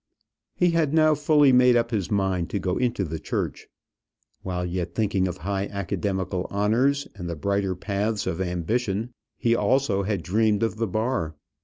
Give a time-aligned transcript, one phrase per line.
[0.55, 3.67] He had now fully made up his mind to go into the church.
[4.41, 10.01] While yet thinking of high academical honours, and the brighter paths of ambition, he also
[10.01, 11.35] had dreamed of the bar.